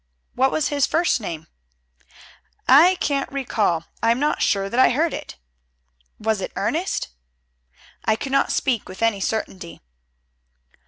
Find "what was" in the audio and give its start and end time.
0.33-0.69